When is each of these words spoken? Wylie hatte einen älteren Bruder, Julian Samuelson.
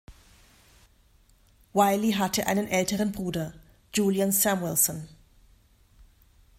Wylie 1.73 2.15
hatte 2.17 2.47
einen 2.47 2.67
älteren 2.67 3.11
Bruder, 3.11 3.53
Julian 3.93 4.31
Samuelson. 4.31 5.07